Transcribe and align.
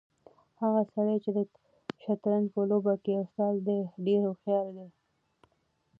هغه 0.61 0.81
سړی 0.93 1.17
چې 1.23 1.29
د 1.37 1.39
شطرنج 2.03 2.45
په 2.55 2.61
لوبه 2.69 2.93
کې 3.03 3.13
استاد 3.23 3.53
دی 3.67 3.79
ډېر 4.05 4.21
هوښیار 4.27 4.65
دی. 4.77 4.87